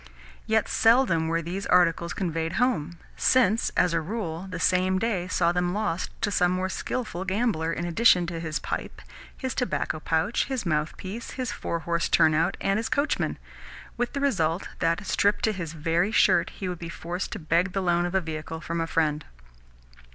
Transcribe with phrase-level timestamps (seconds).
[0.47, 5.51] Yet seldom were these articles conveyed home, since, as a rule, the same day saw
[5.51, 9.03] them lost to some more skilful gambler, in addition to his pipe,
[9.37, 13.37] his tobacco pouch, his mouthpiece, his four horsed turn out, and his coachman:
[13.95, 17.73] with the result that, stripped to his very shirt, he would be forced to beg
[17.73, 19.23] the loan of a vehicle from a friend.